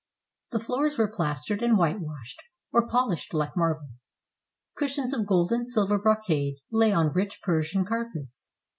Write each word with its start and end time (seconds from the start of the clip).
The 0.49 0.59
floors 0.59 0.97
were 0.97 1.07
plastered 1.07 1.61
and 1.61 1.77
whitewashed, 1.77 2.41
or 2.71 2.87
polished 2.87 3.35
like 3.35 3.55
marble. 3.55 3.89
Cushions 4.75 5.13
of 5.13 5.27
gold 5.27 5.51
and 5.51 5.67
silver 5.67 5.99
brocade 5.99 6.55
lay 6.71 6.91
on 6.91 7.13
rich 7.13 7.39
Persian 7.43 7.85
carpets. 7.85 8.49